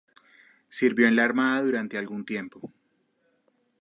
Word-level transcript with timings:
Sirvió 0.67 1.07
en 1.07 1.15
la 1.15 1.23
armada 1.25 1.61
durante 1.61 1.99
algún 1.99 2.25
tiempo. 2.25 2.73